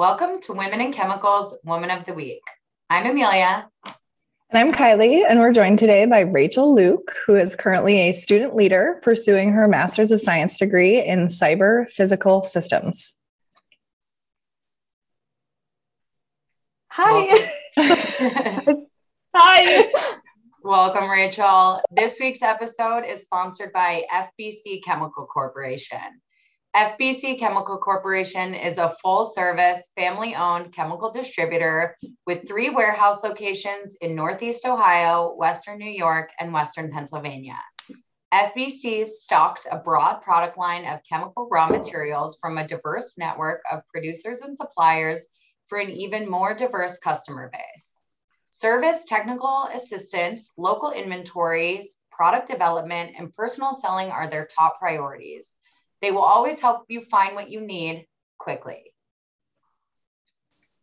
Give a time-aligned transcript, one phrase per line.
[0.00, 2.40] Welcome to Women in Chemicals Woman of the Week.
[2.88, 3.68] I'm Amelia.
[3.84, 3.94] And
[4.54, 8.98] I'm Kylie, and we're joined today by Rachel Luke, who is currently a student leader
[9.02, 13.18] pursuing her Master's of Science degree in Cyber Physical Systems.
[16.88, 17.52] Hi.
[19.36, 19.92] Hi.
[20.62, 21.82] Welcome, Rachel.
[21.90, 26.22] This week's episode is sponsored by FBC Chemical Corporation.
[26.76, 31.96] FBC Chemical Corporation is a full service, family owned chemical distributor
[32.28, 37.58] with three warehouse locations in Northeast Ohio, Western New York, and Western Pennsylvania.
[38.32, 43.82] FBC stocks a broad product line of chemical raw materials from a diverse network of
[43.92, 45.26] producers and suppliers
[45.66, 48.00] for an even more diverse customer base.
[48.50, 55.56] Service, technical assistance, local inventories, product development, and personal selling are their top priorities.
[56.02, 58.06] They will always help you find what you need
[58.38, 58.92] quickly.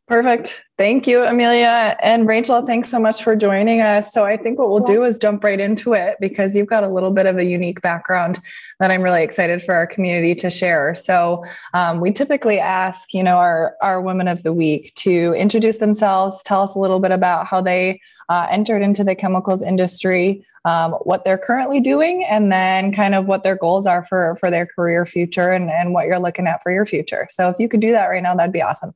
[0.07, 0.63] Perfect.
[0.77, 1.97] Thank you, Amelia.
[2.01, 4.13] And Rachel, thanks so much for joining us.
[4.13, 6.87] So, I think what we'll do is jump right into it because you've got a
[6.87, 8.39] little bit of a unique background
[8.79, 10.95] that I'm really excited for our community to share.
[10.95, 15.79] So, um, we typically ask, you know, our, our women of the week to introduce
[15.79, 17.99] themselves, tell us a little bit about how they
[18.29, 23.25] uh, entered into the chemicals industry, um, what they're currently doing, and then kind of
[23.25, 26.63] what their goals are for, for their career future and, and what you're looking at
[26.63, 27.27] for your future.
[27.29, 28.93] So, if you could do that right now, that'd be awesome.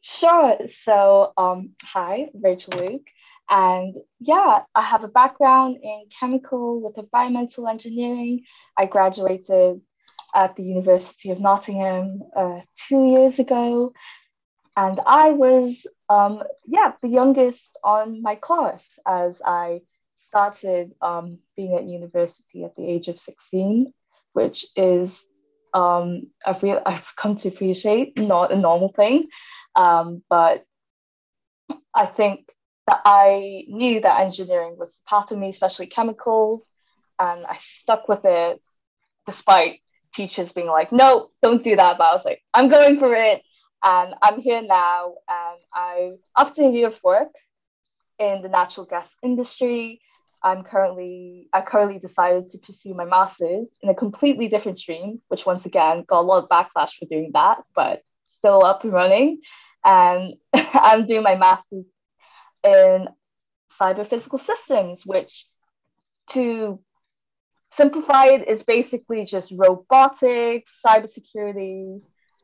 [0.00, 0.56] Sure.
[0.68, 3.06] So, um, hi, Rachel Luke.
[3.50, 8.44] And yeah, I have a background in chemical with environmental engineering.
[8.76, 9.80] I graduated
[10.34, 13.92] at the University of Nottingham uh, two years ago.
[14.76, 19.80] And I was, um, yeah, the youngest on my course as I
[20.16, 23.92] started um, being at university at the age of 16,
[24.34, 25.24] which is,
[25.74, 29.28] um, I've, re- I've come to appreciate not a normal thing.
[29.78, 30.66] Um, but
[31.94, 32.50] I think
[32.88, 36.66] that I knew that engineering was the path for me, especially chemicals,
[37.18, 38.60] and I stuck with it
[39.24, 39.80] despite
[40.14, 41.96] teachers being like, no, don't do that.
[41.96, 43.42] But I was like, I'm going for it.
[43.84, 45.14] And I'm here now.
[45.28, 47.32] And I, after a year of work
[48.18, 50.00] in the natural gas industry,
[50.42, 55.46] I'm currently, I currently decided to pursue my master's in a completely different stream, which
[55.46, 59.40] once again got a lot of backlash for doing that, but still up and running
[59.84, 61.86] and I'm doing my master's
[62.64, 63.08] in
[63.80, 65.46] cyber physical systems, which
[66.30, 66.80] to
[67.76, 72.00] simplify it is basically just robotics, cybersecurity,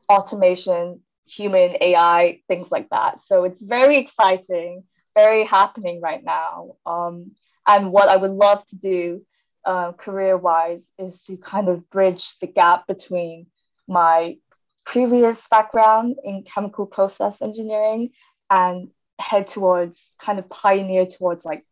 [0.09, 3.21] automation, human AI, things like that.
[3.21, 4.83] So it's very exciting,
[5.15, 6.75] very happening right now.
[6.85, 7.31] Um,
[7.67, 9.25] and what I would love to do
[9.65, 13.47] uh, career wise is to kind of bridge the gap between
[13.87, 14.37] my
[14.85, 18.11] previous background in chemical process engineering
[18.49, 21.65] and head towards kind of pioneer towards like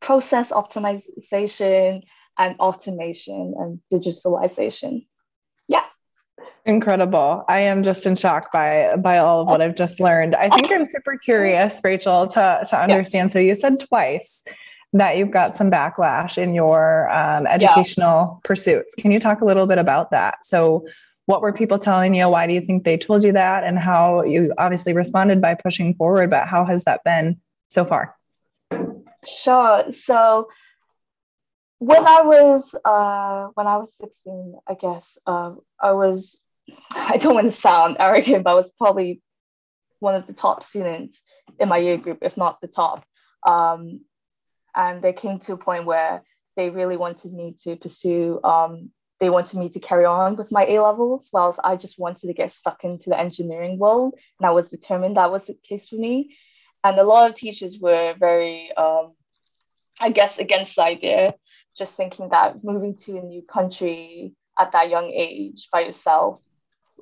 [0.00, 2.02] process optimization
[2.38, 5.06] and automation and digitalization.
[5.68, 5.84] Yeah.
[6.66, 7.44] Incredible.
[7.48, 10.34] I am just in shock by by all of what I've just learned.
[10.34, 13.30] I think I'm super curious, Rachel, to, to understand.
[13.30, 13.32] Yeah.
[13.32, 14.44] So you said twice
[14.92, 18.40] that you've got some backlash in your um, educational yeah.
[18.44, 18.94] pursuits.
[18.96, 20.44] Can you talk a little bit about that?
[20.44, 20.86] So
[21.26, 22.28] what were people telling you?
[22.28, 23.64] Why do you think they told you that?
[23.64, 27.40] And how you obviously responded by pushing forward, but how has that been
[27.70, 28.16] so far?
[29.24, 29.84] Sure.
[29.92, 30.48] So
[31.78, 36.38] when I was uh, when I was 16, I guess uh, I was
[36.90, 39.22] I don't want to sound arrogant, but I was probably
[40.00, 41.22] one of the top students
[41.58, 43.04] in my year group, if not the top.
[43.46, 44.00] Um,
[44.74, 46.22] and they came to a point where
[46.56, 48.90] they really wanted me to pursue um,
[49.22, 52.32] they wanted me to carry on with my A levels, whilst I just wanted to
[52.34, 54.14] get stuck into the engineering world.
[54.40, 56.36] And I was determined that was the case for me.
[56.82, 59.12] And a lot of teachers were very, um,
[60.00, 61.36] I guess, against the idea,
[61.78, 66.40] just thinking that moving to a new country at that young age by yourself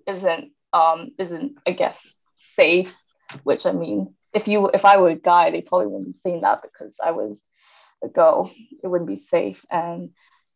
[0.07, 1.99] isn't, um, isn't, I guess,
[2.55, 2.95] safe.
[3.45, 6.43] Which I mean, if you, if I were a guy, they probably wouldn't be saying
[6.43, 7.41] that because I was
[8.05, 8.53] a girl.
[8.83, 9.65] It wouldn't be safe.
[9.71, 10.11] And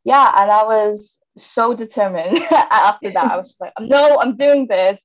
[0.04, 3.30] yeah, and I was so determined after that.
[3.30, 4.98] I was just like, no, I'm doing this.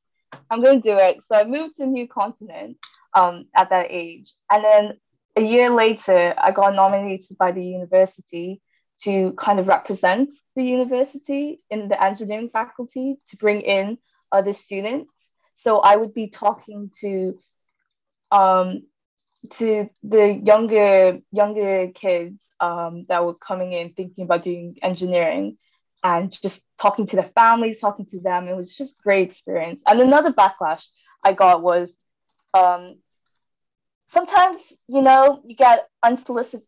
[0.49, 1.17] I'm going to do it.
[1.25, 2.77] So I moved to a new continent
[3.13, 4.33] um, at that age.
[4.51, 4.99] And then
[5.35, 8.61] a year later, I got nominated by the university
[9.03, 13.97] to kind of represent the university in the engineering faculty to bring in
[14.31, 15.11] other students.
[15.55, 17.39] So I would be talking to
[18.31, 18.83] um,
[19.51, 25.57] to the younger younger kids um, that were coming in thinking about doing engineering
[26.03, 28.47] and just talking to the families, talking to them.
[28.47, 29.81] It was just great experience.
[29.87, 30.85] And another backlash
[31.23, 31.95] I got was
[32.53, 32.97] um,
[34.07, 36.65] sometimes you know you get unsolicited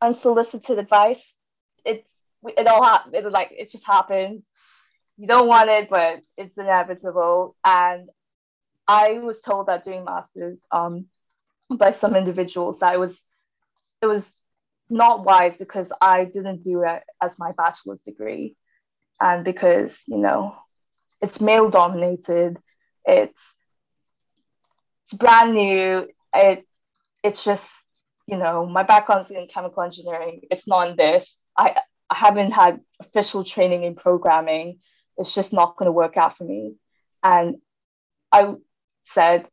[0.00, 1.22] unsolicited advice.
[1.84, 2.08] It's
[2.56, 4.42] it all ha- it like it just happens.
[5.16, 7.56] You don't want it, but it's inevitable.
[7.64, 8.08] And
[8.88, 11.06] I was told that doing masters um,
[11.70, 13.22] by some individuals that it was
[14.02, 14.30] it was
[14.90, 18.56] not wise because I didn't do it as my bachelor's degree,
[19.22, 20.54] and because you know
[21.20, 22.58] it's male dominated,
[23.04, 23.54] it's
[25.04, 26.70] it's brand new, it's
[27.22, 27.72] it's just
[28.26, 30.42] you know my background's in chemical engineering.
[30.50, 31.38] It's not in this.
[31.56, 31.76] I
[32.10, 34.80] I haven't had official training in programming.
[35.16, 36.74] It's just not going to work out for me,
[37.22, 37.56] and
[38.32, 38.54] I
[39.02, 39.46] said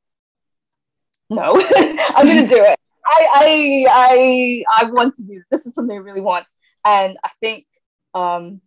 [1.30, 2.80] no, I'm going to do it.
[3.06, 5.46] I, I, I, I want to do this.
[5.52, 6.46] This is something I really want.
[6.86, 7.66] And I think
[8.14, 8.62] um,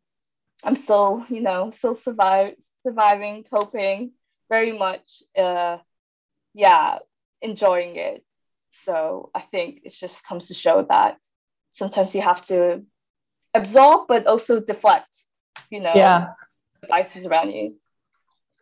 [0.64, 2.54] I'm still, you know, still survive,
[2.86, 4.12] surviving, coping,
[4.48, 5.78] very much, uh,
[6.54, 6.98] yeah,
[7.40, 8.24] enjoying it.
[8.84, 11.18] So I think it just comes to show that
[11.70, 12.82] sometimes you have to
[13.54, 15.10] absorb, but also deflect,
[15.70, 16.28] you know, yeah.
[16.80, 17.76] devices around you.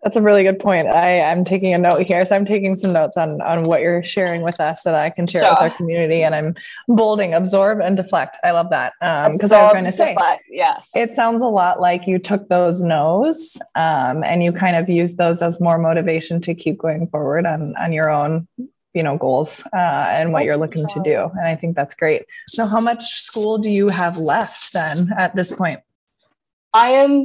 [0.02, 0.88] That's a really good point.
[0.88, 2.24] I, I'm taking a note here.
[2.24, 5.10] So I'm taking some notes on, on what you're sharing with us so that I
[5.10, 5.52] can share sure.
[5.52, 6.22] with our community.
[6.22, 6.54] And I'm
[6.88, 8.38] bolding, absorb and deflect.
[8.42, 8.94] I love that.
[9.00, 10.16] Because um, I was going to say,
[10.48, 10.86] yes.
[10.94, 15.18] it sounds a lot like you took those no's um, and you kind of used
[15.18, 18.48] those as more motivation to keep going forward on, on your own
[18.94, 19.76] you know goals uh,
[20.10, 23.56] and what you're looking to do and i think that's great so how much school
[23.56, 25.80] do you have left then at this point
[26.74, 27.24] i am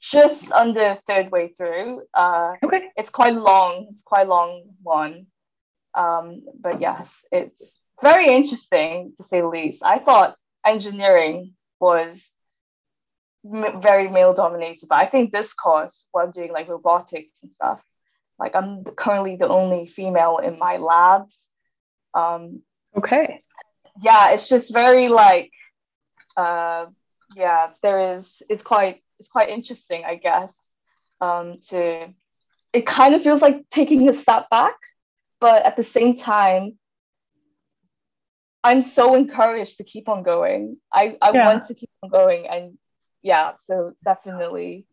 [0.00, 2.02] just under third way through.
[2.14, 2.88] Uh, okay.
[2.96, 3.86] It's quite long.
[3.90, 5.26] It's quite long one.
[5.94, 9.82] Um, but yes, it's very interesting to say the least.
[9.82, 12.28] I thought engineering was
[13.44, 17.52] m- very male dominated, but I think this course, what I'm doing, like robotics and
[17.52, 17.82] stuff,
[18.38, 21.48] like I'm currently the only female in my labs.
[22.14, 22.62] Um,
[22.96, 23.42] okay.
[24.00, 25.50] Yeah, it's just very like,
[26.36, 26.86] uh,
[27.34, 30.56] yeah, there is, it's quite it's quite interesting, I guess.
[31.20, 32.08] Um, to
[32.72, 34.76] it kind of feels like taking a step back,
[35.40, 36.78] but at the same time,
[38.62, 40.76] I'm so encouraged to keep on going.
[40.92, 41.46] I, I yeah.
[41.46, 42.78] want to keep on going, and
[43.22, 44.86] yeah, so definitely.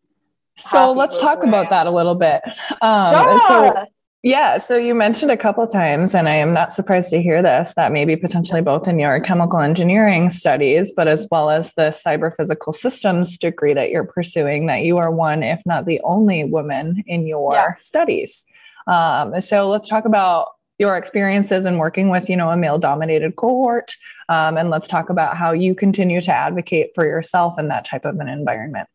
[0.56, 2.42] So let's talk about that a little bit.
[2.80, 3.38] Um, yeah.
[3.46, 3.86] So
[4.26, 4.58] yeah.
[4.58, 7.92] So you mentioned a couple times, and I am not surprised to hear this, that
[7.92, 12.72] maybe potentially both in your chemical engineering studies, but as well as the cyber physical
[12.72, 17.24] systems degree that you're pursuing, that you are one, if not the only woman in
[17.24, 17.74] your yeah.
[17.78, 18.44] studies.
[18.88, 20.48] Um, so let's talk about
[20.80, 23.94] your experiences in working with, you know, a male dominated cohort.
[24.28, 28.04] Um, and let's talk about how you continue to advocate for yourself in that type
[28.04, 28.88] of an environment.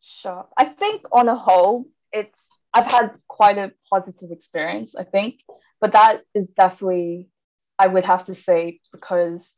[0.00, 0.46] Sure.
[0.56, 2.40] I think on a whole, it's
[2.76, 5.40] I've had quite a positive experience, I think,
[5.80, 7.30] but that is definitely,
[7.78, 9.50] I would have to say, because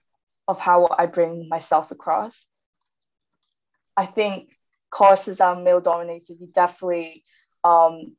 [0.47, 2.47] of how I bring myself across.
[3.97, 4.51] I think
[4.93, 6.37] courses are male dominated.
[6.41, 7.25] You definitely,
[7.65, 8.15] um,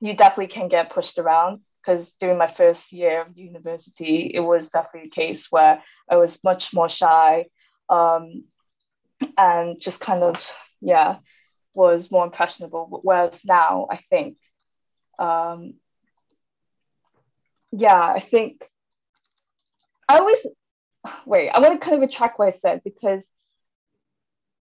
[0.00, 4.68] you definitely can get pushed around because during my first year of university, it was
[4.68, 7.46] definitely a case where I was much more shy
[7.88, 8.44] um,
[9.36, 10.36] and just kind of,
[10.80, 11.16] yeah,
[11.74, 13.00] was more impressionable.
[13.02, 14.36] Whereas now, I think,
[15.18, 15.74] um,
[17.72, 18.64] yeah, I think
[20.08, 20.38] I always
[21.26, 21.50] wait.
[21.50, 23.22] I want to kind of retract what I said because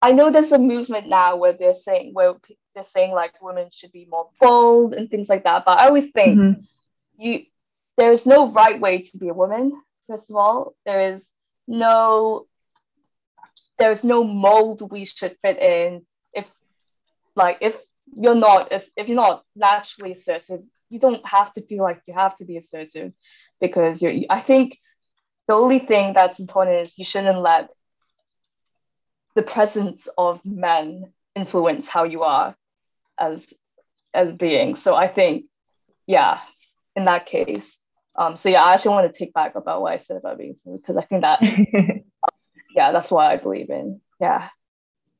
[0.01, 2.35] I know there's a movement now where they're saying where
[2.73, 5.65] they're saying like women should be more bold and things like that.
[5.65, 6.61] But I always think mm-hmm.
[7.17, 7.45] you
[7.97, 9.71] there is no right way to be a woman.
[10.07, 11.27] First of all, there is
[11.67, 12.45] no
[13.77, 16.05] there is no mold we should fit in
[17.35, 17.75] like if
[18.15, 22.13] you're not if, if you're not naturally assertive you don't have to feel like you
[22.13, 23.11] have to be assertive
[23.59, 24.77] because you're i think
[25.47, 27.69] the only thing that's important is you shouldn't let
[29.35, 32.55] the presence of men influence how you are
[33.19, 33.45] as
[34.13, 35.45] as being so i think
[36.07, 36.39] yeah
[36.95, 37.77] in that case
[38.15, 40.55] um so yeah i actually want to take back about what i said about being
[40.77, 41.41] because i think that
[42.75, 44.01] yeah that's what i believe in.
[44.19, 44.49] Yeah.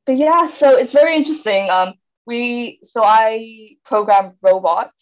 [0.04, 1.68] But yeah so it's very interesting.
[1.70, 1.94] Um
[2.26, 5.00] we so I programmed robots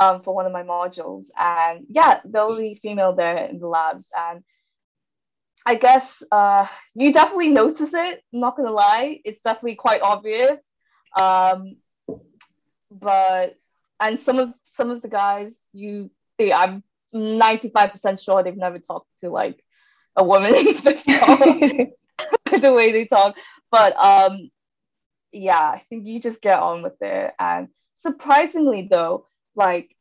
[0.00, 4.06] um, for one of my modules, and yeah, the only female there in the labs,
[4.16, 4.42] and
[5.64, 8.22] I guess uh, you definitely notice it.
[8.32, 10.58] I'm not gonna lie, it's definitely quite obvious.
[11.16, 11.76] Um,
[12.90, 13.56] but
[14.00, 16.10] and some of some of the guys, you
[16.40, 16.82] see, I'm
[17.14, 19.62] 95% sure they've never talked to like
[20.16, 20.52] a woman
[22.60, 23.36] the way they talk.
[23.70, 24.50] But um,
[25.32, 27.32] yeah, I think you just get on with it.
[27.38, 29.94] And surprisingly, though, like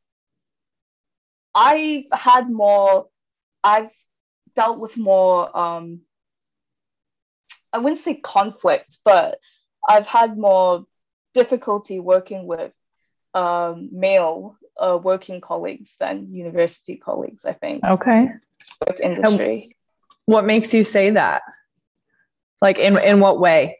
[1.54, 3.08] I've had more,
[3.64, 3.92] I've
[4.56, 6.02] dealt with more, um,
[7.74, 9.40] I wouldn't say conflict, but
[9.88, 10.86] I've had more
[11.34, 12.74] difficulty working with
[13.34, 17.84] um, male uh, working colleagues than university colleagues, I think.
[17.84, 18.28] Okay.
[19.02, 19.76] Industry.
[20.26, 21.44] what makes you say that?
[22.62, 23.80] Like in in what way?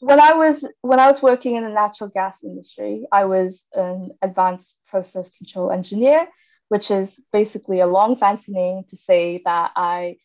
[0.00, 4.10] When I was when I was working in the natural gas industry, I was an
[4.20, 6.28] advanced process control engineer,
[6.68, 10.16] which is basically a long fancy name to say that I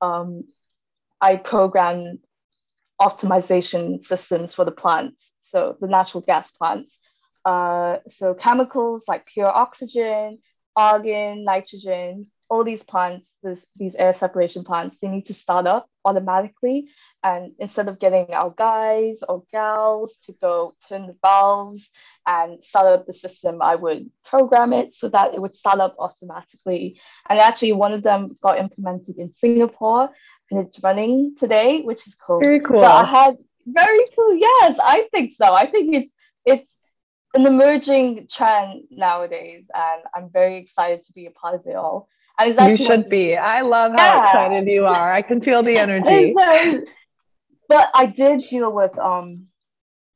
[0.00, 0.44] um,
[1.20, 2.18] I program
[3.00, 6.98] optimization systems for the plants, so the natural gas plants.
[7.44, 10.38] Uh, so chemicals like pure oxygen,
[10.76, 15.88] argon, nitrogen, all these plants, this, these air separation plants, they need to start up
[16.04, 16.88] automatically.
[17.22, 21.88] And instead of getting our guys or gals to go turn the valves
[22.26, 25.94] and start up the system, I would program it so that it would start up
[25.98, 27.00] automatically.
[27.28, 30.10] And actually, one of them got implemented in Singapore
[30.50, 32.40] and it's running today, which is cool.
[32.42, 32.82] Very cool.
[32.82, 34.36] So I had very cool.
[34.36, 35.54] Yes, I think so.
[35.54, 36.12] I think it's
[36.44, 36.74] it's
[37.34, 42.08] an emerging trend nowadays, and I'm very excited to be a part of it all.
[42.40, 43.36] And you should be.
[43.36, 44.22] I love how yeah.
[44.22, 45.12] excited you are.
[45.12, 46.34] I can feel the energy.
[47.68, 49.46] but I did deal with um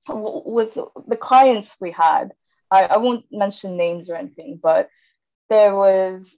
[0.08, 0.74] with
[1.08, 2.32] the clients we had.
[2.70, 4.88] I, I won't mention names or anything, but
[5.48, 6.34] there was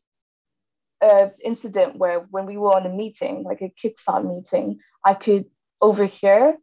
[1.00, 5.46] an incident where when we were on a meeting, like a kickstart meeting, I could
[5.80, 6.56] overhear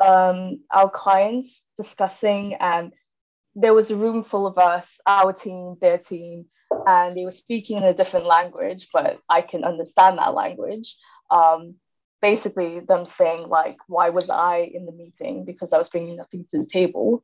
[0.00, 2.92] um, our clients discussing and
[3.54, 6.46] there was a room full of us, our team, their team,
[6.86, 10.96] and they were speaking in a different language, but I can understand that language.
[11.30, 11.76] Um,
[12.20, 15.44] basically, them saying, like, why was I in the meeting?
[15.44, 17.22] Because I was bringing nothing to the table.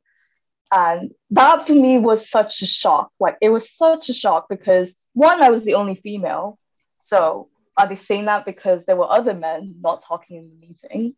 [0.71, 3.11] And that for me was such a shock.
[3.19, 6.57] Like, it was such a shock because one, I was the only female.
[6.99, 11.15] So, are they saying that because there were other men not talking in the meeting?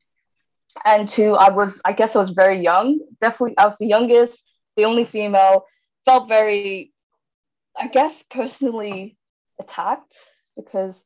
[0.85, 2.99] And two, I was, I guess I was very young.
[3.21, 4.43] Definitely, I was the youngest
[4.75, 5.65] the only female,
[6.05, 6.91] felt very,
[7.77, 9.17] I guess, personally
[9.59, 10.13] attacked
[10.55, 11.01] because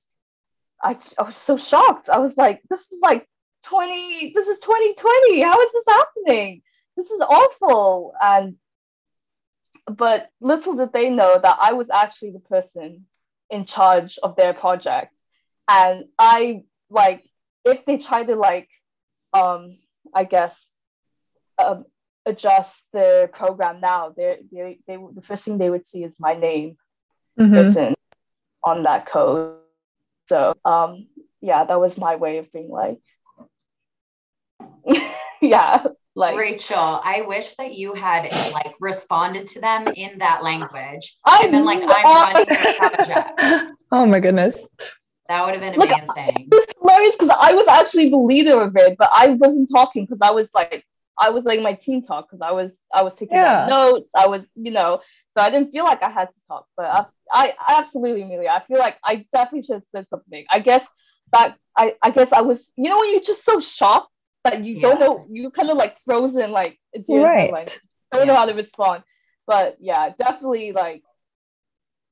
[0.82, 2.10] I, I was so shocked.
[2.10, 3.28] I was like, this is like
[3.66, 5.42] 20, this is 2020.
[5.42, 6.62] How is this happening?
[6.96, 8.14] This is awful.
[8.22, 8.56] And,
[9.86, 13.06] but little did they know that I was actually the person
[13.50, 15.14] in charge of their project.
[15.68, 17.24] And I, like,
[17.66, 18.70] if they try to, like,
[19.34, 19.78] um,
[20.14, 20.58] I guess,
[21.58, 21.86] um,
[22.28, 26.34] adjust the program now, they they they the first thing they would see is my
[26.34, 26.78] name
[27.40, 27.54] mm-hmm.
[27.54, 27.96] written
[28.64, 29.56] on that code.
[30.30, 31.08] So um
[31.42, 33.00] yeah, that was my way of being like
[35.42, 35.86] yeah
[36.18, 41.16] like Rachel, I wish that you had like responded to them in that language.
[41.24, 43.42] I've been like, I'm running your project.
[43.92, 44.68] Oh my goodness.
[45.30, 46.50] That would have been amazing.
[46.52, 50.20] Like, hilarious because I was actually the leader of it, but I wasn't talking because
[50.22, 50.84] I was like
[51.20, 53.68] I was like my team talk because I was I was taking yeah.
[53.70, 54.12] notes.
[54.16, 55.02] I was you know
[55.38, 56.66] so I didn't feel like I had to talk.
[56.76, 56.86] But
[57.32, 58.50] I, I absolutely Amelia.
[58.50, 60.46] I feel like I definitely should have said something.
[60.52, 60.86] I guess
[61.32, 64.12] that I I guess I was you know when you're just so shocked
[64.44, 64.82] that you yeah.
[64.82, 67.52] don't know you kind of like frozen like right.
[67.52, 67.80] Like,
[68.12, 68.34] don't yeah.
[68.34, 69.04] know how to respond.
[69.46, 71.04] But yeah, definitely like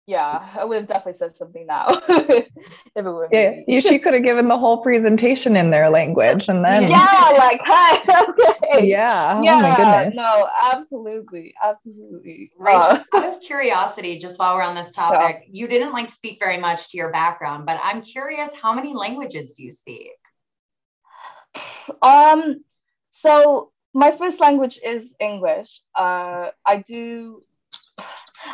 [0.07, 1.85] yeah, I would have definitely said something now.
[2.09, 2.47] if
[2.95, 6.63] it were yeah, you, she could have given the whole presentation in their language, and
[6.63, 7.97] then yeah, like hi,
[8.71, 12.51] okay, yeah, yeah, oh my goodness, no, absolutely, absolutely.
[12.57, 15.49] Rachel, uh, out of curiosity, just while we're on this topic, yeah.
[15.51, 19.53] you didn't like speak very much to your background, but I'm curious, how many languages
[19.53, 20.11] do you speak?
[22.03, 22.63] Um,
[23.11, 25.81] so my first language is English.
[25.95, 27.43] Uh, I do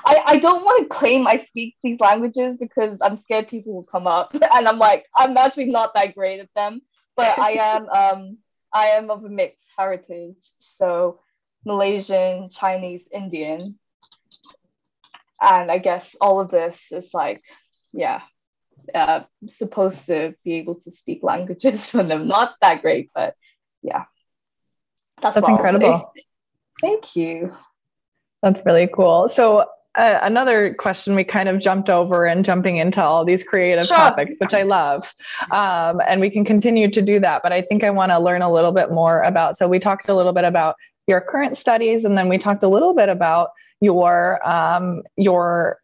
[0.06, 3.84] I, I don't want to claim I speak these languages because I'm scared people will
[3.84, 6.82] come up and I'm like I'm actually not that great at them.
[7.16, 8.38] But I am um
[8.74, 10.38] I am of a mixed heritage.
[10.60, 11.20] So
[11.66, 13.78] Malaysian Chinese Indian.
[15.42, 17.44] And I guess all of this is like
[17.94, 18.22] yeah
[18.96, 23.36] uh, supposed to be able to speak languages for them not that great but
[23.82, 24.06] yeah.
[25.22, 26.12] That's, that's incredible.
[26.82, 27.56] Thank you.
[28.42, 29.30] That's really cool.
[29.30, 33.86] So uh, another question we kind of jumped over and jumping into all these creative
[33.86, 33.98] sure.
[33.98, 35.14] topics, which I love.
[35.52, 37.44] Um, and we can continue to do that.
[37.44, 39.58] But I think I want to learn a little bit more about.
[39.58, 40.76] So we talked a little bit about
[41.08, 43.50] your current studies, and then we talked a little bit about
[43.82, 45.80] your um, your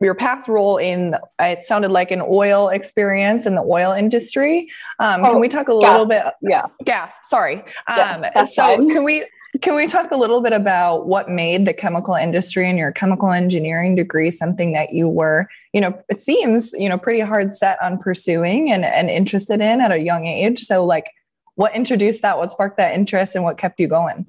[0.00, 4.66] your past role in it sounded like an oil experience in the oil industry
[4.98, 7.56] um, oh, can we talk a little bit yeah gas sorry
[7.86, 8.88] um, yeah, so fine.
[8.88, 9.26] can we
[9.60, 13.32] can we talk a little bit about what made the chemical industry and your chemical
[13.32, 17.76] engineering degree something that you were, you know, it seems, you know, pretty hard set
[17.82, 20.60] on pursuing and, and interested in at a young age.
[20.60, 21.10] So like
[21.56, 22.38] what introduced that?
[22.38, 24.26] What sparked that interest and what kept you going?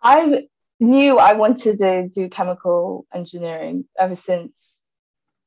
[0.00, 0.46] I
[0.78, 4.52] knew I wanted to do chemical engineering ever since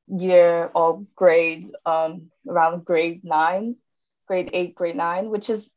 [0.08, 3.78] year or grade um, around grade nine,
[4.28, 5.72] grade eight, grade nine, which is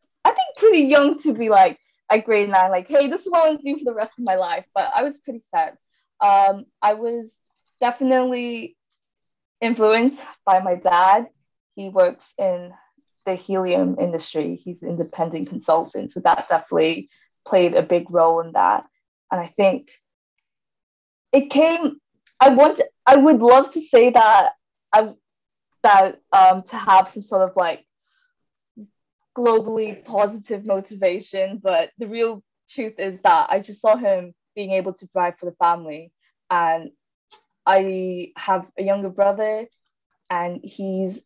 [0.64, 1.78] pretty young to be like
[2.10, 4.18] at grade nine, like, hey, this is what I want to do for the rest
[4.18, 4.64] of my life.
[4.74, 5.76] But I was pretty sad.
[6.20, 7.36] Um, I was
[7.80, 8.76] definitely
[9.60, 11.26] influenced by my dad.
[11.76, 12.72] He works in
[13.26, 14.60] the helium industry.
[14.62, 17.08] He's an independent consultant, so that definitely
[17.46, 18.84] played a big role in that.
[19.30, 19.90] And I think
[21.32, 21.98] it came.
[22.40, 22.80] I want.
[23.06, 24.52] I would love to say that
[24.92, 25.10] I
[25.82, 27.84] that um, to have some sort of like
[29.36, 34.94] globally positive motivation, but the real truth is that I just saw him being able
[34.94, 36.12] to drive for the family,
[36.50, 36.90] and
[37.66, 39.66] I have a younger brother,
[40.30, 41.18] and he's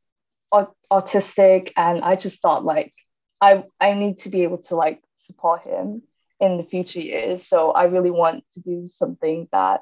[0.90, 2.94] autistic, and I just thought like
[3.40, 6.02] I I need to be able to like support him
[6.40, 7.46] in the future years.
[7.46, 9.80] So I really want to do something that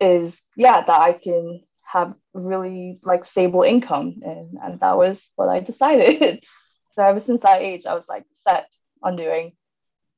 [0.00, 5.48] is yeah that I can have really like stable income and and that was what
[5.48, 6.44] I decided.
[6.94, 8.68] so ever since that age, I was like set
[9.02, 9.52] on doing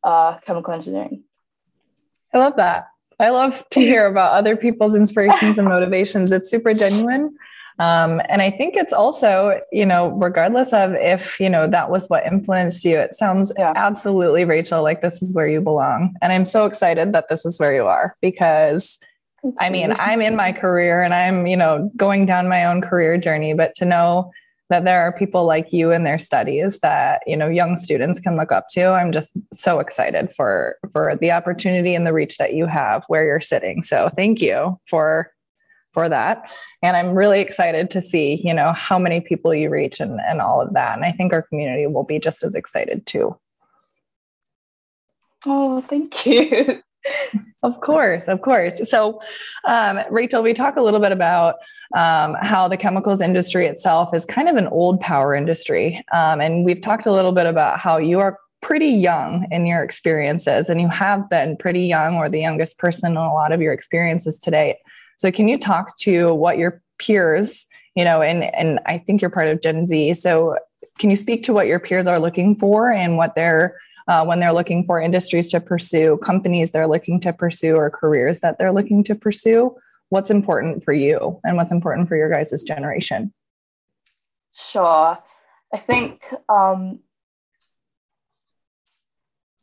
[0.02, 1.24] uh, chemical engineering.
[2.34, 2.88] I love that.
[3.20, 6.32] I love to hear about other people's inspirations and motivations.
[6.32, 7.36] It's super genuine.
[7.78, 12.08] Um, and I think it's also, you know, regardless of if, you know, that was
[12.08, 13.72] what influenced you, it sounds yeah.
[13.76, 16.14] absolutely, Rachel, like this is where you belong.
[16.20, 18.98] And I'm so excited that this is where you are because
[19.58, 23.18] I mean, I'm in my career and I'm, you know, going down my own career
[23.18, 24.30] journey, but to know
[24.72, 28.38] that there are people like you in their studies that, you know, young students can
[28.38, 32.54] look up to, I'm just so excited for for the opportunity and the reach that
[32.54, 33.82] you have where you're sitting.
[33.82, 35.30] So, thank you for
[35.92, 36.50] for that.
[36.82, 40.40] And I'm really excited to see, you know, how many people you reach and, and
[40.40, 40.96] all of that.
[40.96, 43.36] And I think our community will be just as excited too.
[45.44, 46.82] Oh, thank you.
[47.62, 48.88] of course, of course.
[48.88, 49.20] So,
[49.68, 51.56] um, Rachel, we talk a little bit about
[51.94, 56.02] um, how the chemicals industry itself is kind of an old power industry.
[56.12, 59.82] Um, and we've talked a little bit about how you are pretty young in your
[59.82, 63.60] experiences, and you have been pretty young or the youngest person in a lot of
[63.60, 64.78] your experiences today.
[65.18, 69.30] So can you talk to what your peers, you know, and and I think you're
[69.30, 70.14] part of Gen Z.
[70.14, 70.56] So
[70.98, 73.76] can you speak to what your peers are looking for and what they're
[74.08, 78.40] uh, when they're looking for industries to pursue, companies they're looking to pursue, or careers
[78.40, 79.74] that they're looking to pursue?
[80.08, 83.32] What's important for you and what's important for your guys' generation?
[84.52, 85.18] Sure.
[85.72, 87.00] I think um,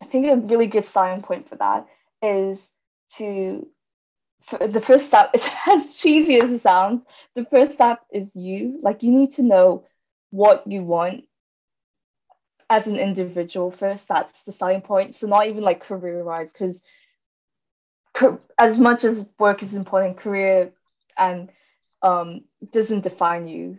[0.02, 1.88] I think a really good starting point for that
[2.21, 2.67] is
[3.17, 3.67] to
[4.60, 7.04] the first step is as cheesy as it sounds
[7.36, 9.86] the first step is you like you need to know
[10.32, 11.23] what you want
[12.69, 16.84] as an individual first that's the starting point so not even like career wise because
[18.58, 20.71] as much as work is important career
[21.17, 21.49] and
[22.01, 23.77] um, doesn't define you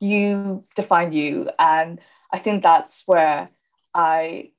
[0.00, 2.00] you define you and
[2.32, 3.48] i think that's where
[3.94, 4.50] i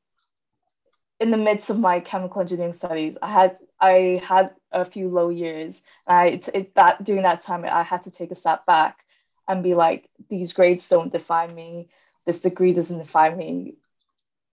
[1.19, 5.29] in the midst of my chemical engineering studies i had I had a few low
[5.29, 5.81] years.
[6.07, 8.99] I it, that during that time I had to take a step back
[9.47, 11.89] and be like, these grades don't define me.
[12.25, 13.75] This degree doesn't define me.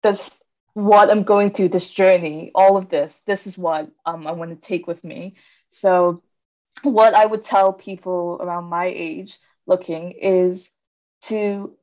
[0.02, 0.30] This
[0.74, 4.50] what I'm going through, this journey, all of this, this is what um, I want
[4.50, 5.36] to take with me.
[5.70, 6.22] So,
[6.82, 10.70] what I would tell people around my age looking is
[11.22, 11.76] to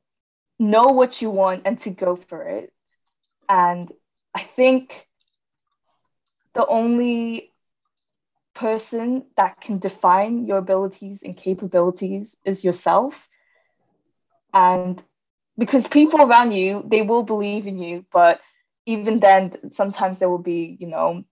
[0.58, 2.72] know what you want and to go for it.
[3.48, 3.92] And
[4.34, 5.06] I think
[6.54, 7.52] the only
[8.54, 13.28] person that can define your abilities and capabilities is yourself.
[14.52, 15.02] And
[15.58, 18.40] because people around you, they will believe in you, but
[18.86, 21.24] even then, sometimes there will be, you know,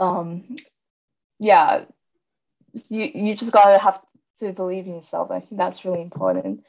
[0.00, 0.56] um,
[1.38, 1.84] yeah,
[2.88, 4.00] you, you just gotta have
[4.40, 5.30] to believe in yourself.
[5.30, 6.64] I think that's really important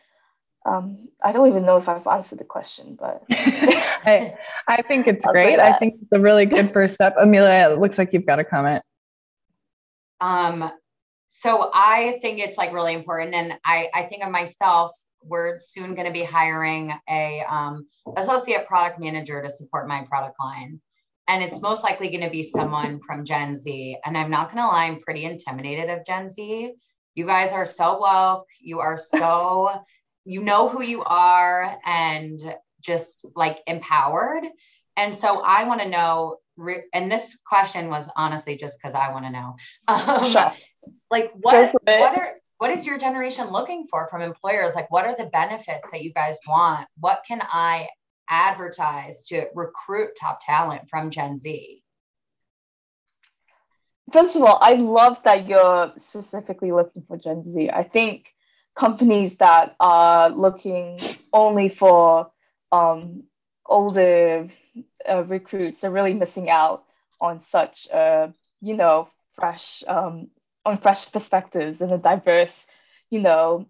[0.67, 4.35] um, I don't even know if I've answered the question, but I,
[4.67, 5.59] I think it's great.
[5.59, 7.15] I think it's a really good first step.
[7.19, 8.83] Amelia, it looks like you've got a comment.
[10.19, 10.69] Um,
[11.29, 14.91] so I think it's like really important, and I I think of myself.
[15.23, 20.37] We're soon going to be hiring a um, associate product manager to support my product
[20.39, 20.79] line,
[21.27, 23.97] and it's most likely going to be someone from Gen Z.
[24.05, 26.73] And I'm not going to lie, I'm pretty intimidated of Gen Z.
[27.15, 28.47] You guys are so woke.
[28.61, 29.71] You are so
[30.25, 32.39] you know who you are and
[32.81, 34.43] just like empowered
[34.97, 36.37] And so I want to know,
[36.93, 39.55] and this question was honestly just because I want to know,
[39.87, 40.53] um, sure.
[41.11, 44.73] like what what are what is your generation looking for from employers?
[44.75, 46.87] Like, what are the benefits that you guys want?
[46.99, 47.87] What can I
[48.29, 51.83] advertise to recruit top talent from Gen Z?
[54.11, 57.69] First of all, I love that you're specifically looking for Gen Z.
[57.69, 58.33] I think
[58.75, 60.99] companies that are looking
[61.33, 62.31] only for
[62.71, 63.23] um,
[63.65, 64.49] older
[65.07, 66.83] uh, recruits are really missing out
[67.19, 68.29] on such, uh,
[68.61, 70.29] you know, fresh um,
[70.67, 72.65] on fresh perspectives and a diverse,
[73.09, 73.65] you know,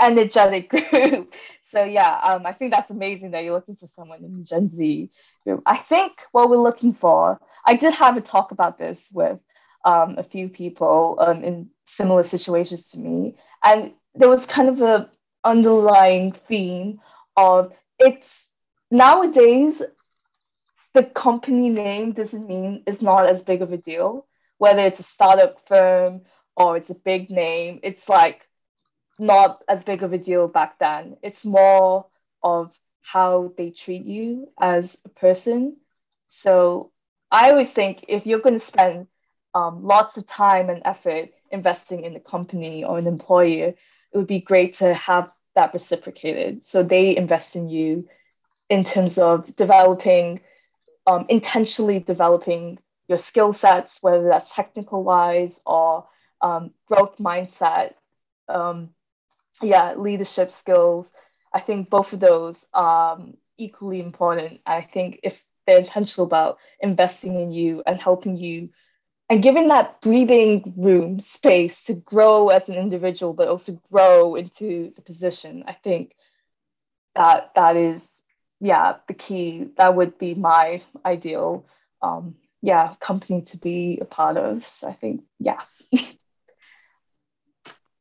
[0.00, 1.32] energetic group.
[1.70, 5.10] so yeah, um, I think that's amazing that you're looking for someone in Gen Z
[5.44, 5.62] group.
[5.66, 9.38] I think what we're looking for, I did have a talk about this with
[9.84, 14.80] um, a few people um, in similar situations to me, and there was kind of
[14.82, 15.10] a
[15.44, 17.00] underlying theme
[17.36, 18.46] of it's
[18.90, 19.82] nowadays
[20.94, 24.26] the company name doesn't mean it's not as big of a deal
[24.58, 26.20] whether it's a startup firm
[26.56, 27.80] or it's a big name.
[27.82, 28.42] It's like
[29.18, 31.16] not as big of a deal back then.
[31.22, 32.06] It's more
[32.42, 35.76] of how they treat you as a person.
[36.28, 36.92] So
[37.30, 39.06] I always think if you're going to spend
[39.54, 43.68] um, lots of time and effort investing in a company or an employer,
[44.12, 46.64] it would be great to have that reciprocated.
[46.64, 48.08] So they invest in you
[48.70, 50.40] in terms of developing,
[51.06, 56.06] um, intentionally developing your skill sets, whether that's technical wise or
[56.42, 57.94] um, growth mindset,
[58.48, 58.90] um,
[59.62, 61.10] yeah, leadership skills.
[61.52, 64.60] I think both of those are um, equally important.
[64.66, 68.70] I think if they're intentional about investing in you and helping you
[69.30, 74.92] and giving that breathing room space to grow as an individual, but also grow into
[74.96, 76.14] the position, I think
[77.14, 78.02] that that is,
[78.60, 79.68] yeah, the key.
[79.76, 81.66] That would be my ideal,
[82.02, 84.66] um, yeah, company to be a part of.
[84.66, 85.60] So I think, yeah.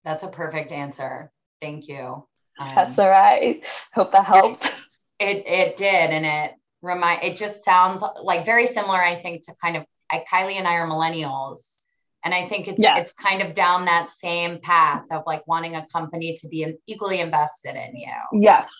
[0.03, 1.31] That's a perfect answer.
[1.61, 2.25] Thank you.
[2.59, 3.63] Um, That's all right.
[3.93, 4.71] Hope that helped.
[5.23, 7.21] It it did, and it remind.
[7.21, 8.99] It just sounds like very similar.
[8.99, 11.77] I think to kind of I, Kylie and I are millennials,
[12.25, 15.85] and I think it's it's kind of down that same path of like wanting a
[15.93, 18.41] company to be equally invested in you.
[18.41, 18.71] Yes,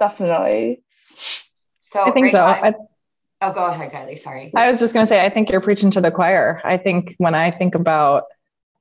[0.00, 0.82] definitely.
[1.78, 2.44] So I think Rachel, so.
[2.44, 2.74] I,
[3.42, 4.18] oh, go ahead, Kylie.
[4.18, 4.50] Sorry.
[4.56, 6.60] I was just going to say, I think you're preaching to the choir.
[6.64, 8.24] I think when I think about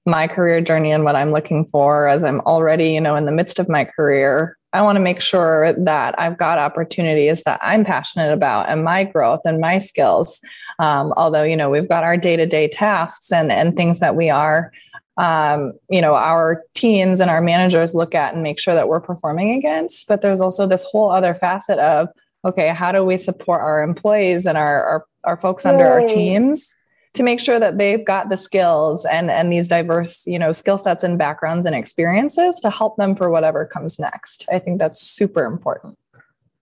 [0.06, 3.32] my career journey and what I'm looking for as I'm already, you know, in the
[3.32, 7.84] midst of my career, I want to make sure that I've got opportunities that I'm
[7.84, 10.42] passionate about and my growth and my skills.
[10.80, 14.16] Um, although, you know, we've got our day to day tasks and, and things that
[14.16, 14.72] we are,
[15.18, 19.02] um, you know, our teams and our managers look at and make sure that we're
[19.02, 20.08] performing against.
[20.08, 22.08] But there's also this whole other facet of,
[22.46, 26.76] okay, how do we support our employees and our, our, our folks under our teams?
[27.14, 30.78] To make sure that they've got the skills and and these diverse you know skill
[30.78, 34.48] sets and backgrounds and experiences to help them for whatever comes next.
[34.52, 35.98] I think that's super important.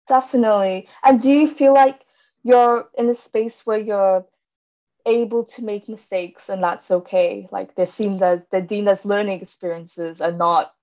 [0.07, 0.87] Definitely.
[1.03, 2.01] And do you feel like
[2.43, 4.25] you're in a space where you're
[5.05, 7.47] able to make mistakes and that's okay?
[7.51, 10.73] Like they seem as they're learning experiences and not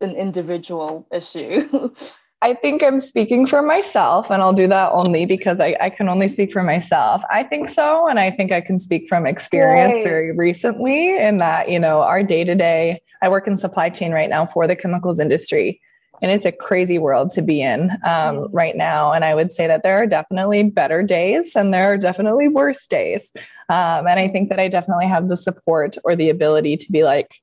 [0.00, 1.90] an individual issue
[2.42, 6.08] I think I'm speaking for myself, and I'll do that only because I, I, can
[6.08, 7.22] only speak for myself.
[7.30, 8.06] I think so.
[8.08, 10.04] And I think I can speak from experience right.
[10.04, 14.12] very recently in that, you know, our day to day, I work in supply chain
[14.12, 15.80] right now for the chemicals industry.
[16.22, 18.48] And it's a crazy world to be in um, mm.
[18.52, 19.12] right now.
[19.12, 22.86] And I would say that there are definitely better days and there are definitely worse
[22.86, 23.32] days.
[23.68, 27.02] Um, and I think that I definitely have the support or the ability to be
[27.04, 27.40] like,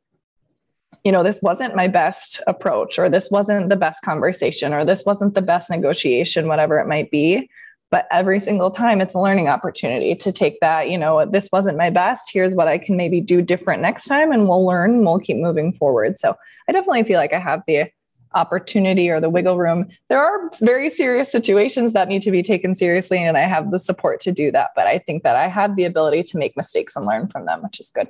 [1.04, 5.04] you know, this wasn't my best approach, or this wasn't the best conversation, or this
[5.06, 7.50] wasn't the best negotiation, whatever it might be.
[7.92, 11.78] But every single time, it's a learning opportunity to take that, you know, this wasn't
[11.78, 12.32] my best.
[12.34, 15.38] Here's what I can maybe do different next time, and we'll learn and we'll keep
[15.38, 16.18] moving forward.
[16.20, 16.36] So
[16.68, 17.92] I definitely feel like I have the
[18.34, 19.90] opportunity or the wiggle room.
[20.10, 23.80] There are very serious situations that need to be taken seriously, and I have the
[23.80, 24.72] support to do that.
[24.76, 27.62] But I think that I have the ability to make mistakes and learn from them,
[27.62, 28.08] which is good.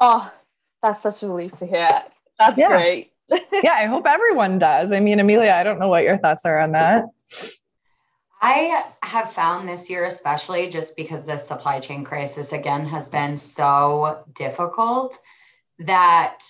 [0.00, 0.32] Oh,
[0.84, 2.02] that's such a relief to hear.
[2.38, 2.68] That's yeah.
[2.68, 3.12] great.
[3.30, 4.92] yeah, I hope everyone does.
[4.92, 7.06] I mean, Amelia, I don't know what your thoughts are on that.
[8.42, 13.38] I have found this year, especially just because this supply chain crisis again has been
[13.38, 15.16] so difficult,
[15.78, 16.40] that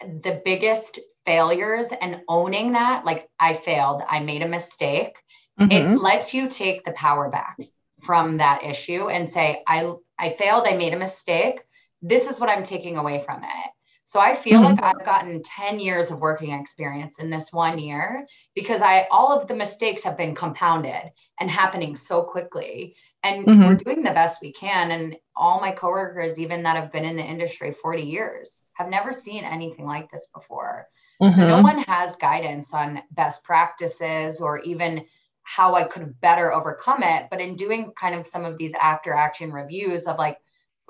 [0.00, 5.16] the biggest failures and owning that, like I failed, I made a mistake,
[5.58, 5.72] mm-hmm.
[5.72, 7.58] it lets you take the power back
[8.02, 11.62] from that issue and say, I I failed, I made a mistake
[12.02, 13.70] this is what I'm taking away from it.
[14.08, 14.80] So I feel mm-hmm.
[14.80, 19.38] like I've gotten 10 years of working experience in this one year because I all
[19.38, 22.96] of the mistakes have been compounded and happening so quickly.
[23.22, 23.66] And mm-hmm.
[23.66, 24.92] we're doing the best we can.
[24.92, 29.12] And all my coworkers, even that have been in the industry 40 years, have never
[29.12, 30.88] seen anything like this before.
[31.20, 31.38] Mm-hmm.
[31.38, 31.64] So no mm-hmm.
[31.64, 35.04] one has guidance on best practices or even
[35.42, 37.26] how I could better overcome it.
[37.30, 40.38] But in doing kind of some of these after action reviews of like,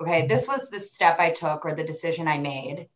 [0.01, 2.87] okay, this was the step I took or the decision I made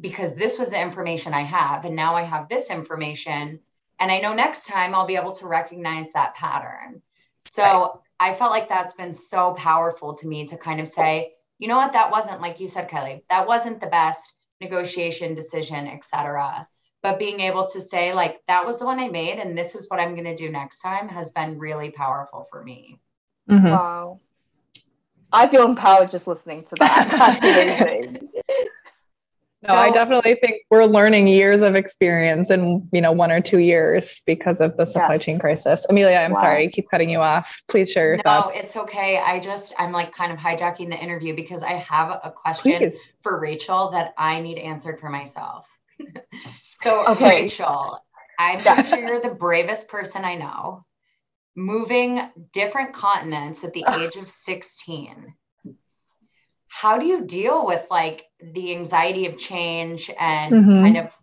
[0.00, 1.84] because this was the information I have.
[1.84, 3.60] And now I have this information.
[4.00, 7.02] And I know next time I'll be able to recognize that pattern.
[7.48, 7.90] So right.
[8.18, 11.76] I felt like that's been so powerful to me to kind of say, you know
[11.76, 16.66] what, that wasn't like you said, Kelly, that wasn't the best negotiation decision, etc
[17.04, 19.88] but being able to say like that was the one i made and this is
[19.88, 22.98] what i'm going to do next time has been really powerful for me
[23.48, 23.68] mm-hmm.
[23.68, 24.18] wow
[25.34, 28.28] i feel empowered just listening to that that's amazing
[29.62, 33.40] no so, i definitely think we're learning years of experience in you know one or
[33.40, 35.24] two years because of the supply yes.
[35.24, 36.40] chain crisis amelia i'm wow.
[36.40, 39.74] sorry I keep cutting you off please share your no, thoughts it's okay i just
[39.78, 42.98] i'm like kind of hijacking the interview because i have a question please.
[43.20, 45.68] for rachel that i need answered for myself
[46.84, 47.40] So, okay.
[47.40, 47.98] Rachel,
[48.38, 50.84] I'm pretty sure you're the bravest person I know.
[51.56, 52.20] Moving
[52.52, 55.34] different continents at the age of 16.
[56.66, 60.82] How do you deal with like the anxiety of change and mm-hmm.
[60.82, 61.16] kind of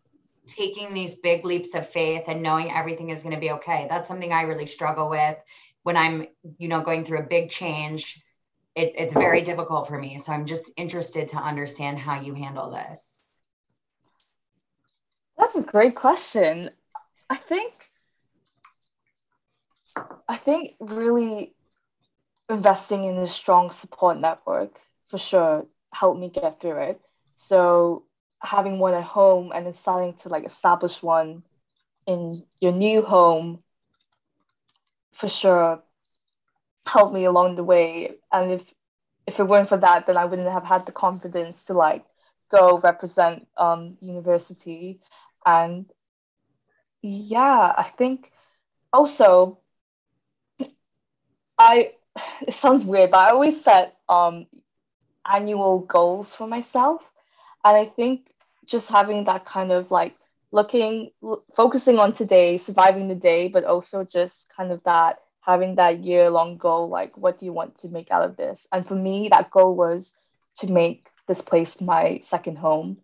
[0.47, 3.87] taking these big leaps of faith and knowing everything is going to be okay?
[3.89, 5.37] That's something I really struggle with
[5.83, 8.21] when I'm, you know, going through a big change.
[8.75, 10.17] It, it's very difficult for me.
[10.19, 13.21] So I'm just interested to understand how you handle this.
[15.37, 16.69] That's a great question.
[17.29, 17.73] I think
[20.27, 21.53] I think really
[22.49, 27.01] investing in a strong support network for sure helped me get through it.
[27.35, 28.03] So
[28.41, 31.43] having one at home and then starting to like establish one
[32.07, 33.59] in your new home
[35.13, 35.83] for sure
[36.85, 38.17] helped me along the way.
[38.31, 38.61] And if
[39.27, 42.03] if it weren't for that, then I wouldn't have had the confidence to like
[42.51, 44.99] go represent um university
[45.45, 45.85] and
[47.01, 48.31] yeah i think
[48.93, 49.60] also
[51.61, 51.91] i
[52.47, 54.45] it sounds weird but i always set um
[55.31, 57.01] annual goals for myself.
[57.63, 58.27] And i think
[58.65, 60.15] just having that kind of like
[60.51, 65.75] looking l- focusing on today surviving the day but also just kind of that having
[65.75, 68.67] that year long goal like what do you want to make out of this?
[68.71, 70.13] And for me that goal was
[70.59, 72.97] to make this place my second home.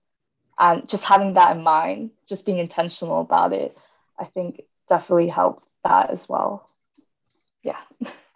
[0.59, 3.77] And just having that in mind just being intentional about it
[4.19, 6.69] i think definitely helped that as well.
[7.63, 7.81] Yeah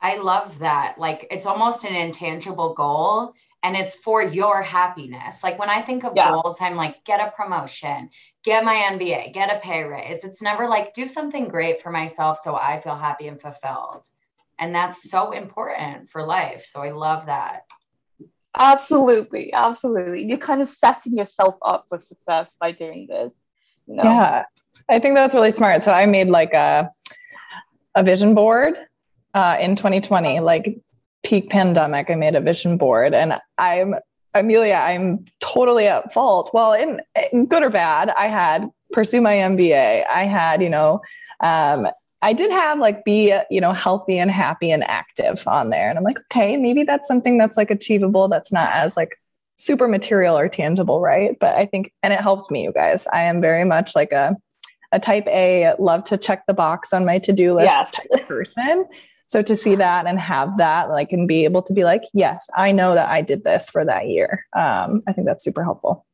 [0.00, 5.58] i love that like it's almost an intangible goal and it's for your happiness like
[5.58, 6.30] when i think of yeah.
[6.30, 8.10] goals i'm like get a promotion
[8.44, 12.38] get my mba get a pay raise it's never like do something great for myself
[12.42, 14.06] so i feel happy and fulfilled
[14.58, 17.62] and that's so important for life so i love that
[18.58, 20.24] Absolutely, absolutely.
[20.24, 23.40] You're kind of setting yourself up for success by doing this.
[23.86, 24.02] You know?
[24.02, 24.44] Yeah,
[24.88, 25.82] I think that's really smart.
[25.82, 26.90] So I made like a
[27.94, 28.76] a vision board
[29.34, 30.80] uh, in 2020, like
[31.22, 32.10] peak pandemic.
[32.10, 33.94] I made a vision board, and I'm
[34.34, 34.74] Amelia.
[34.74, 36.50] I'm totally at fault.
[36.52, 37.00] Well, in,
[37.32, 40.06] in good or bad, I had pursue my MBA.
[40.08, 41.00] I had, you know,
[41.40, 41.88] um,
[42.22, 45.88] I did have like be, you know, healthy and happy and active on there.
[45.88, 48.28] And I'm like, okay, maybe that's something that's like achievable.
[48.28, 49.18] That's not as like
[49.56, 51.36] super material or tangible, right?
[51.38, 53.06] But I think, and it helped me, you guys.
[53.12, 54.36] I am very much like a,
[54.92, 58.86] a type A, love to check the box on my to do list person.
[59.30, 62.48] So to see that and have that, like, and be able to be like, yes,
[62.56, 64.44] I know that I did this for that year.
[64.56, 66.04] Um, I think that's super helpful.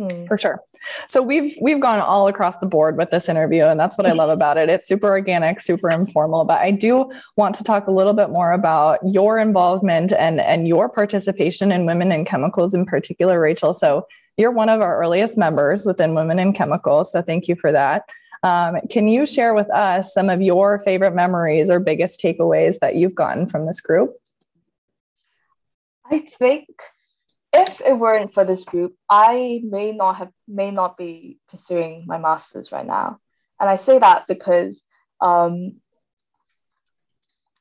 [0.00, 0.26] Mm.
[0.26, 0.60] For sure.
[1.06, 4.12] So we've we've gone all across the board with this interview and that's what I
[4.12, 4.68] love about it.
[4.70, 8.50] It's super organic, super informal, but I do want to talk a little bit more
[8.50, 13.72] about your involvement and and your participation in Women in Chemicals in particular, Rachel.
[13.72, 17.70] So you're one of our earliest members within Women in Chemicals, so thank you for
[17.70, 18.02] that.
[18.42, 22.96] Um, can you share with us some of your favorite memories or biggest takeaways that
[22.96, 24.14] you've gotten from this group?
[26.04, 26.66] I think
[27.52, 32.18] if it weren't for this group, I may not have may not be pursuing my
[32.18, 33.18] masters right now.
[33.60, 34.80] And I say that because
[35.20, 35.80] um,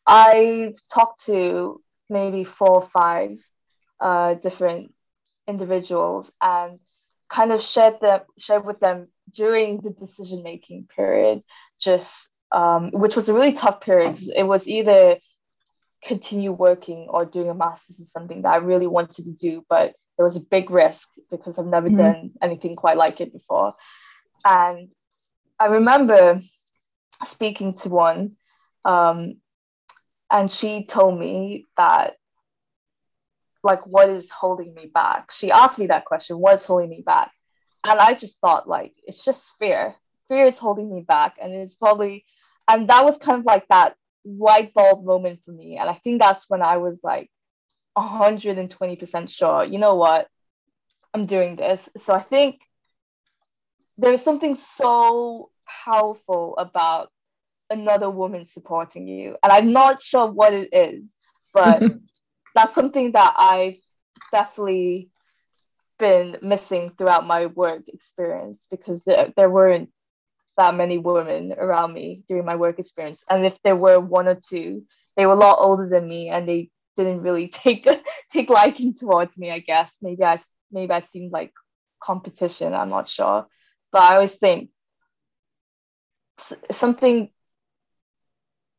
[0.08, 3.38] I talked to maybe four or five
[4.00, 4.94] uh, different
[5.48, 6.80] individuals and
[7.30, 11.44] kind of shared them shared with them during the decision making period,
[11.80, 15.18] just um, which was a really tough period because it was either
[16.04, 19.94] continue working or doing a master's is something that I really wanted to do, but
[20.18, 21.98] there was a big risk because I've never mm-hmm.
[21.98, 23.74] done anything quite like it before.
[24.44, 24.90] And
[25.60, 26.42] I remember
[27.26, 28.36] speaking to one,
[28.84, 29.36] um,
[30.30, 32.16] and she told me that,
[33.64, 35.32] like, what is holding me back?
[35.32, 37.32] She asked me that question, what's holding me back?
[37.84, 39.96] And I just thought, like, it's just fear.
[40.28, 41.36] Fear is holding me back.
[41.42, 42.26] And it's probably,
[42.70, 45.78] and that was kind of like that light bulb moment for me.
[45.78, 47.30] And I think that's when I was like
[47.98, 50.28] 120% sure, you know what,
[51.14, 51.90] I'm doing this.
[51.98, 52.62] So I think
[53.98, 55.50] there's something so
[55.86, 57.10] powerful about
[57.70, 59.38] another woman supporting you.
[59.44, 61.04] And I'm not sure what it is,
[61.54, 61.82] but
[62.56, 63.78] that's something that I've
[64.32, 65.10] definitely
[66.02, 69.90] been missing throughout my work experience because there, there weren't
[70.58, 73.24] that many women around me during my work experience.
[73.30, 74.84] And if there were one or two,
[75.16, 77.88] they were a lot older than me and they didn't really take
[78.32, 79.98] take liking towards me, I guess.
[80.02, 80.40] Maybe I
[80.72, 81.54] maybe I seemed like
[82.04, 83.46] competition, I'm not sure.
[83.92, 84.70] But I always think
[86.72, 87.30] something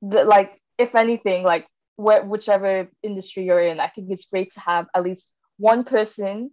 [0.02, 4.61] that like if anything, like wh- whichever industry you're in, I think it's great to
[4.61, 6.50] have at least one person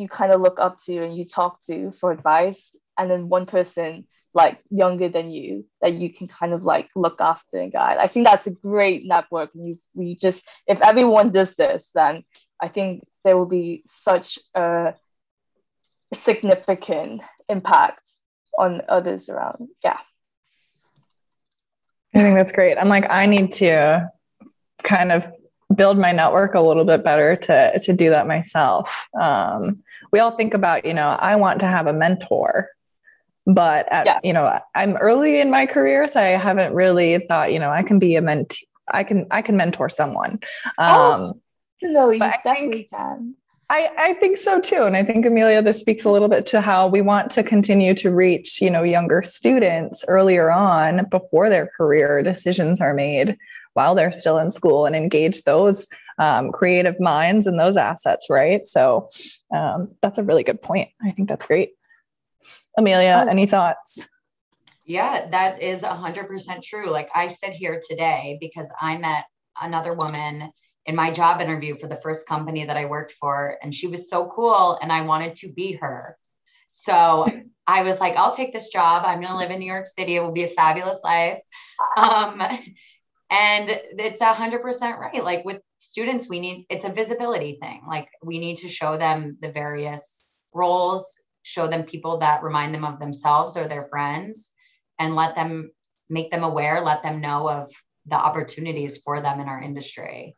[0.00, 3.46] you kind of look up to and you talk to for advice, and then one
[3.46, 7.98] person like younger than you that you can kind of like look after and guide.
[7.98, 9.50] I think that's a great network.
[9.54, 12.24] And you we just if everyone does this, then
[12.60, 14.94] I think there will be such a
[16.14, 18.08] significant impact
[18.58, 19.68] on others around.
[19.82, 19.98] Yeah.
[22.14, 22.76] I think that's great.
[22.76, 24.10] I'm like, I need to
[24.82, 25.30] kind of
[25.74, 29.08] build my network a little bit better to to do that myself.
[29.20, 32.70] Um, we all think about, you know, I want to have a mentor
[33.46, 37.58] but at, you know i'm early in my career so i haven't really thought you
[37.58, 38.58] know i can be a ment
[38.92, 40.38] i can i can mentor someone
[40.78, 41.40] oh, um
[41.82, 43.34] no you definitely think, can
[43.70, 44.82] I, I think so too.
[44.82, 47.94] And I think Amelia, this speaks a little bit to how we want to continue
[47.94, 53.38] to reach, you know, younger students earlier on before their career decisions are made
[53.74, 58.66] while they're still in school and engage those um, creative minds and those assets, right?
[58.66, 59.08] So
[59.54, 60.90] um, that's a really good point.
[61.02, 61.70] I think that's great.
[62.76, 63.30] Amelia, oh.
[63.30, 64.06] any thoughts?
[64.86, 66.90] Yeah, that is 100% true.
[66.90, 69.24] Like I sit here today because I met
[69.60, 70.50] another woman
[70.86, 74.08] in my job interview for the first company that I worked for, and she was
[74.08, 76.16] so cool, and I wanted to be her.
[76.70, 77.26] So
[77.66, 79.04] I was like, I'll take this job.
[79.06, 80.16] I'm going to live in New York City.
[80.16, 81.38] It will be a fabulous life.
[81.96, 82.42] Um,
[83.30, 85.22] and it's a hundred percent right.
[85.22, 87.82] Like with students, we need, it's a visibility thing.
[87.88, 90.22] Like we need to show them the various
[90.54, 94.52] roles show them people that remind them of themselves or their friends
[94.98, 95.70] and let them
[96.08, 97.70] make them aware let them know of
[98.06, 100.36] the opportunities for them in our industry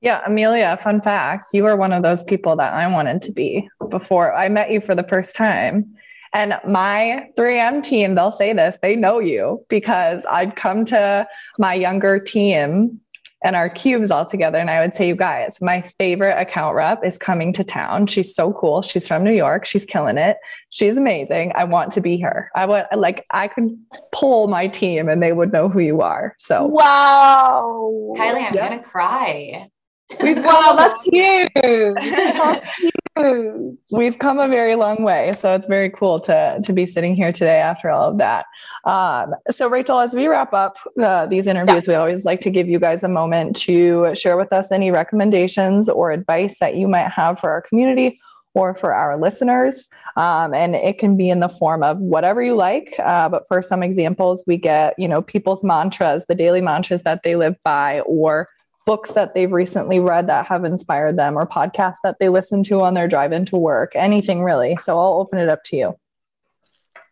[0.00, 3.68] yeah amelia fun fact you were one of those people that i wanted to be
[3.88, 5.95] before i met you for the first time
[6.36, 11.26] and my 3M team, they'll say this, they know you because I'd come to
[11.58, 13.00] my younger team
[13.42, 14.58] and our cubes all together.
[14.58, 18.06] And I would say, you guys, my favorite account rep is coming to town.
[18.06, 18.82] She's so cool.
[18.82, 19.64] She's from New York.
[19.64, 20.36] She's killing it.
[20.68, 21.52] She's amazing.
[21.54, 22.50] I want to be her.
[22.54, 23.70] I would like, I could
[24.12, 26.34] pull my team and they would know who you are.
[26.38, 28.12] So, wow.
[28.14, 28.68] Kylie, I'm yeah.
[28.68, 29.70] going to cry.
[30.20, 31.48] wow, that's huge.
[31.54, 32.92] That's huge.
[33.92, 37.32] We've come a very long way, so it's very cool to to be sitting here
[37.32, 38.44] today after all of that.
[38.84, 41.92] Um, so, Rachel, as we wrap up uh, these interviews, yeah.
[41.92, 45.88] we always like to give you guys a moment to share with us any recommendations
[45.88, 48.18] or advice that you might have for our community
[48.56, 49.86] or for our listeners.
[50.16, 52.94] Um, and it can be in the form of whatever you like.
[52.98, 57.22] Uh, but for some examples, we get, you know, people's mantras, the daily mantras that
[57.22, 58.48] they live by, or
[58.86, 62.80] books that they've recently read that have inspired them or podcasts that they listen to
[62.82, 64.76] on their drive into work, anything really.
[64.80, 65.98] So I'll open it up to you.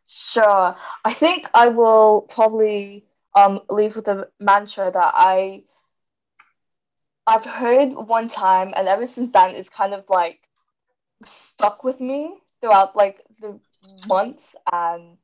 [0.07, 0.77] Sure.
[1.05, 5.65] I think I will probably um, leave with a mantra that I
[7.27, 10.41] I've heard one time and ever since then it's kind of like
[11.27, 13.59] stuck with me throughout like the
[14.07, 15.17] months and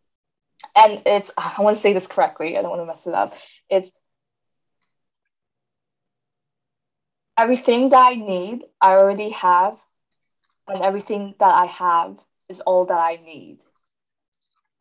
[0.74, 3.34] and it's I want to say this correctly, I don't want to mess it up.
[3.68, 3.90] It's
[7.41, 9.78] everything that I need, I already have,
[10.68, 12.18] and everything that I have
[12.51, 13.59] is all that I need.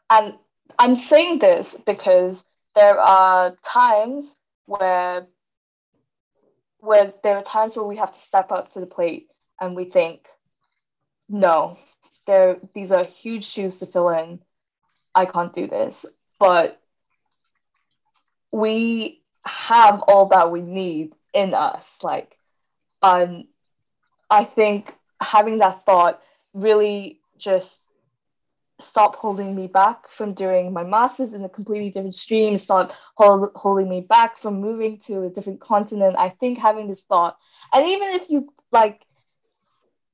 [0.10, 0.34] And
[0.78, 2.44] I'm saying this because
[2.76, 4.36] there are times
[4.66, 5.28] where
[6.82, 9.28] where there are times where we have to step up to the plate
[9.60, 10.26] and we think,
[11.28, 11.78] no,
[12.28, 14.40] there these are huge shoes to fill in.
[15.16, 16.06] I can't do this.
[16.40, 16.82] But
[18.52, 21.86] we have all that we need in us.
[22.02, 22.36] Like
[23.02, 23.46] um,
[24.30, 26.22] I think having that thought
[26.54, 27.80] really just
[28.82, 33.52] stopped holding me back from doing my master's in a completely different stream, stopped hold,
[33.56, 36.16] holding me back from moving to a different continent.
[36.18, 37.38] I think having this thought,
[37.74, 39.02] and even if you like,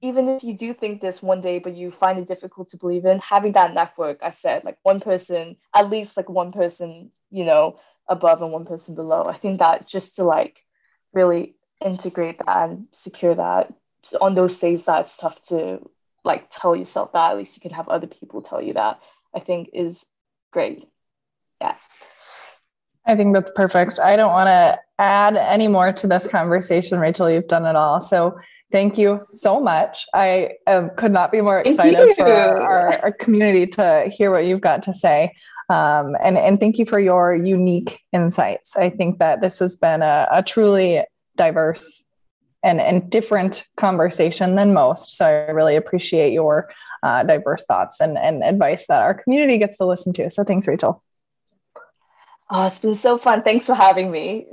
[0.02, 3.06] even if you do think this one day, but you find it difficult to believe
[3.06, 7.46] in, having that network, I said, like one person, at least like one person, you
[7.46, 9.26] know, above and one person below.
[9.26, 10.64] I think that just to like
[11.14, 13.74] really integrate that and secure that.
[14.04, 15.80] So on those days that it's tough to
[16.24, 17.32] like tell yourself that.
[17.32, 19.00] At least you can have other people tell you that
[19.36, 20.04] i think is
[20.52, 20.88] great.
[21.62, 21.76] Yeah.
[23.06, 24.00] I think that's perfect.
[24.00, 27.30] I don't want to add any more to this conversation rachel.
[27.30, 28.02] You've done it all.
[28.02, 28.36] So
[28.72, 30.06] thank you so much.
[30.14, 34.62] I um, could not be more excited for our, our, community to hear what you've
[34.62, 35.34] got to say.
[35.70, 38.76] Um, and, and thank you for your unique insights.
[38.76, 41.04] I think that this has been a, a truly
[41.36, 42.04] diverse
[42.64, 45.18] and, and different conversation than most.
[45.18, 46.72] So I really appreciate your
[47.04, 50.30] uh, diverse thoughts and, and advice that our community gets to listen to.
[50.30, 51.04] So thanks, Rachel.
[52.52, 53.44] Oh, it's been so fun.
[53.44, 54.48] Thanks for having me.